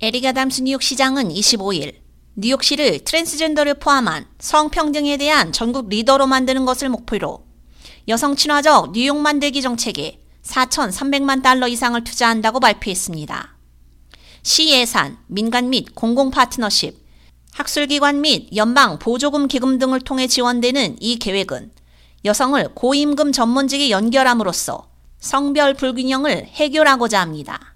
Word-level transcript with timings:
에릭 0.00 0.26
아담스 0.26 0.62
뉴욕 0.62 0.80
시장은 0.80 1.30
25일 1.30 1.92
뉴욕시를 2.36 3.00
트랜스젠더를 3.00 3.74
포함한 3.80 4.26
성평등에 4.38 5.16
대한 5.16 5.52
전국 5.52 5.88
리더로 5.88 6.28
만드는 6.28 6.64
것을 6.64 6.88
목표로 6.88 7.44
여성 8.06 8.36
친화적 8.36 8.92
뉴욕 8.92 9.16
만들기 9.16 9.60
정책에 9.60 10.20
4,300만 10.44 11.42
달러 11.42 11.66
이상을 11.66 12.04
투자한다고 12.04 12.60
발표했습니다. 12.60 13.56
시 14.44 14.70
예산, 14.70 15.18
민간 15.26 15.68
및 15.68 15.92
공공 15.96 16.30
파트너십, 16.30 16.96
학술기관 17.54 18.20
및 18.20 18.54
연방 18.54 19.00
보조금 19.00 19.48
기금 19.48 19.80
등을 19.80 20.00
통해 20.02 20.28
지원되는 20.28 20.98
이 21.00 21.18
계획은 21.18 21.72
여성을 22.24 22.68
고임금 22.72 23.32
전문직에 23.32 23.90
연결함으로써 23.90 24.88
성별 25.18 25.74
불균형을 25.74 26.46
해결하고자 26.46 27.20
합니다. 27.20 27.74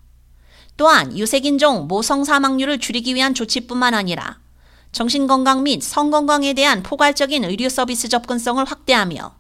또한 0.77 1.17
유색인종 1.17 1.87
모성 1.89 2.25
사망률을 2.25 2.79
줄이기 2.79 3.15
위한 3.15 3.35
조치뿐만 3.35 3.95
아니라 3.95 4.41
정신건강 4.93 5.63
및 5.63 5.83
성건강에 5.83 6.53
대한 6.53 6.83
포괄적인 6.83 7.45
의료 7.45 7.69
서비스 7.69 8.09
접근성을 8.09 8.63
확대하며 8.65 9.35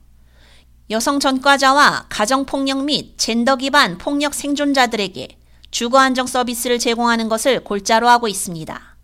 여성 0.91 1.21
전과자와 1.21 2.07
가정폭력 2.09 2.84
및 2.84 3.19
젠더 3.19 3.57
기반 3.57 3.98
폭력 3.98 4.34
생존자들에게 4.34 5.38
주거 5.71 5.98
안정 5.98 6.27
서비스를 6.27 6.79
제공하는 6.79 7.29
것을 7.29 7.65
골자로 7.65 8.09
하고 8.09 8.29
있습니다. 8.29 8.96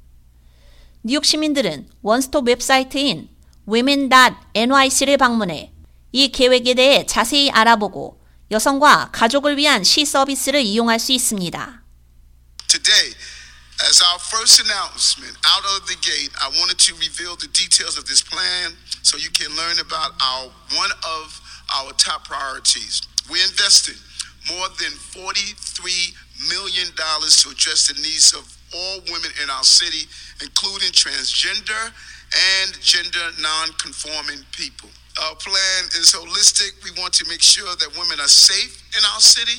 뉴욕 1.03 1.25
시민들은 1.25 1.89
원스톱 2.03 2.47
웹사이트인 2.49 3.29
women.nyc를 3.67 5.17
방문해 5.17 5.73
이 6.13 6.29
계획에 6.29 6.75
대해 6.75 7.07
자세히 7.07 7.51
알아보고 7.51 8.21
여성과 8.51 9.11
가족을 9.13 9.57
위한 9.57 9.85
시 9.85 10.05
서비스를 10.05 10.63
이용할 10.63 10.99
수 10.99 11.13
있습니다. 11.13 11.83
Today, 12.69 13.17
as 13.89 14.03
our 14.13 14.19
first 14.19 14.61
announcement 14.61 15.33
out 15.47 15.65
of 15.77 15.89
the 15.89 15.97
gate, 16.05 16.29
I 16.37 16.53
wanted 16.61 16.79
to 16.85 16.93
reveal 17.01 17.35
the 17.37 17.49
details 17.49 17.97
of 17.97 18.05
this 18.05 18.21
plan 18.21 18.77
so 19.01 19.17
you 19.17 19.31
can 19.31 19.49
learn 19.57 19.81
about 19.81 20.13
our 20.21 20.53
one 20.77 20.91
of 21.17 21.41
our 21.73 21.93
top 21.97 22.29
priorities. 22.29 23.09
We 23.33 23.41
invested 23.41 23.97
more 24.53 24.69
than 24.77 24.93
$43 25.17 25.33
million 26.53 26.93
to 26.93 27.49
address 27.49 27.89
the 27.89 27.97
needs 28.05 28.37
of 28.37 28.45
all 28.77 29.01
women 29.09 29.33
in 29.43 29.49
our 29.49 29.65
city, 29.65 30.05
including 30.45 30.93
transgender 30.93 31.89
and 32.61 32.69
gender 32.85 33.33
non-conforming 33.41 34.45
people. 34.53 34.91
Our 35.25 35.37
plan 35.37 35.89
is 35.97 36.13
holistic. 36.13 36.85
We 36.85 36.93
want 37.01 37.15
to 37.15 37.25
make 37.29 37.41
sure 37.41 37.75
that 37.81 37.97
women 37.97 38.21
are 38.21 38.29
safe 38.29 38.85
in 38.93 39.03
our 39.15 39.21
city, 39.21 39.57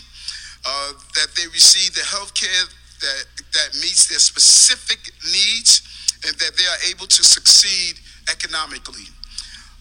uh, 0.61 0.93
that 1.15 1.33
they 1.35 1.47
receive 1.47 1.95
the 1.95 2.05
health 2.05 2.33
care 2.33 2.69
that, 2.99 3.23
that 3.53 3.69
meets 3.81 4.07
their 4.07 4.19
specific 4.19 4.99
needs 5.25 5.81
and 6.25 6.35
that 6.37 6.55
they 6.57 6.67
are 6.67 6.81
able 6.91 7.07
to 7.07 7.23
succeed 7.23 7.95
economically. 8.31 9.07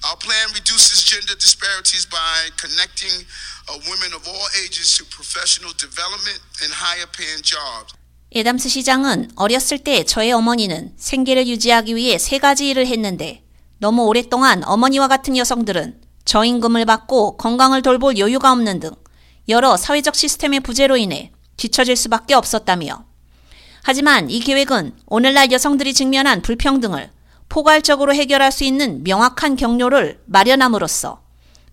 Our 0.07 0.17
plan 0.17 0.55
reduces 0.55 1.03
gender 1.03 1.35
disparities 1.35 2.07
by 2.07 2.55
connecting 2.55 3.27
uh, 3.67 3.79
women 3.91 4.15
of 4.15 4.23
all 4.29 4.47
ages 4.63 4.97
to 4.99 5.05
professional 5.11 5.75
development 5.75 6.39
and 6.63 6.71
higher 6.71 7.11
paying 7.11 7.43
jobs. 7.43 7.95
에담스 8.31 8.69
시장은 8.69 9.31
어렸을 9.37 9.79
때 9.79 10.05
저의 10.05 10.33
어머니는 10.33 10.93
생계를 10.99 11.49
유지하기 11.49 11.97
위해 11.97 12.19
세 12.19 12.39
가지 12.39 12.69
일을 12.69 12.87
했는데 12.87 13.43
너무 13.79 14.03
오랫동안 14.03 14.63
어머니와 14.65 15.09
같은 15.09 15.37
여성들은 15.37 16.03
저임금을 16.27 16.85
받고 16.85 17.39
건강을 17.39 17.81
돌볼 17.83 18.19
여유가 18.19 18.53
없는 18.53 18.81
등 18.81 18.91
여러 19.49 19.79
사회적 19.79 20.15
시스템의 20.15 20.61
부재로 20.61 20.99
인해 20.99 21.33
뒤처질 21.57 21.97
수밖에 21.97 22.35
없었다며 22.35 23.08
하지만 23.91 24.29
이 24.29 24.41
계획은 24.41 24.93
오늘날 25.07 25.51
여성들이 25.51 25.95
직면한 25.95 26.43
불평등을 26.43 27.11
포괄적으로 27.49 28.15
해결할 28.15 28.53
수 28.53 28.63
있는 28.65 29.03
명확한 29.03 29.57
경로를 29.57 30.21
마련함으로써 30.27 31.23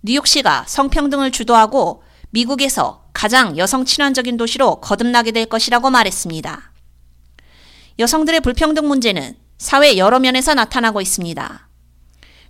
뉴욕시가 0.01 0.63
성평등을 0.65 1.31
주도하고 1.31 2.03
미국에서 2.29 3.03
가장 3.11 3.57
여성 3.57 3.83
친환적인 3.83 4.37
도시로 4.37 4.79
거듭나게 4.79 5.33
될 5.33 5.47
것이라고 5.47 5.89
말했습니다. 5.89 6.71
여성들의 7.99 8.39
불평등 8.39 8.87
문제는 8.87 9.35
사회 9.57 9.97
여러 9.97 10.17
면에서 10.19 10.53
나타나고 10.53 11.01
있습니다. 11.01 11.67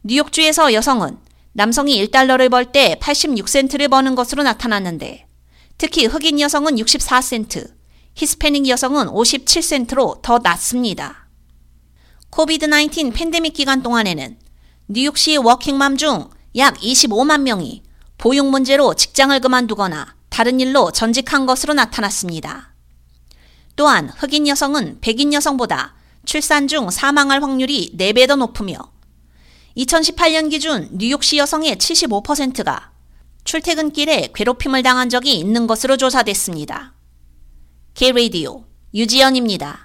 뉴욕주에서 0.04 0.74
여성은 0.74 1.18
남성이 1.54 2.06
1달러를 2.06 2.52
벌 2.52 2.72
때 2.72 3.00
86센트를 3.02 3.90
버는 3.90 4.14
것으로 4.14 4.44
나타났는데 4.44 5.26
특히 5.80 6.06
흑인 6.06 6.40
여성은 6.40 6.76
64센트, 6.76 7.75
히스패닉 8.16 8.68
여성은 8.68 9.08
57센트로 9.08 10.22
더 10.22 10.40
낮습니다. 10.40 11.28
코비드 12.30 12.68
19 12.70 13.12
팬데믹 13.12 13.54
기간 13.54 13.82
동안에는 13.82 14.38
뉴욕시 14.88 15.38
워킹맘 15.38 15.98
중 15.98 16.36
약 16.56 16.78
25만 16.78 17.42
명이 17.42 17.84
보육 18.18 18.50
문제로 18.50 18.94
직장을 18.94 19.38
그만두거나 19.42 20.16
다른 20.30 20.60
일로 20.62 20.92
전직한 20.92 21.46
것으로 21.46 21.74
나타났습니다. 21.74 22.74
또한 23.76 24.10
흑인 24.10 24.48
여성은 24.48 25.00
백인 25.02 25.34
여성보다 25.34 25.96
출산 26.24 26.70
중 26.70 26.90
사망할 26.90 27.44
확률이 27.44 27.94
4배 27.98 28.28
더 28.28 28.38
높으며 28.38 28.78
2018년 29.76 30.50
기준 30.50 30.88
뉴욕시 30.94 31.38
여성의 31.38 31.76
75%가 31.76 32.92
출퇴근길에 33.44 34.30
괴롭힘을 34.34 34.82
당한 34.82 35.10
적이 35.10 35.38
있는 35.38 35.68
것으로 35.68 35.98
조사됐습니다. 35.98 36.94
K-Radio 37.96 38.66
유지연입니다. 38.94 39.85